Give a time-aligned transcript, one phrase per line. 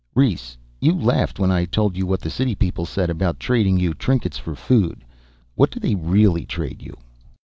[0.15, 3.93] "Rhes, you laughed when I told you what the city people said, about trading you
[3.93, 5.05] trinkets for food.
[5.53, 6.97] What do they really trade you?"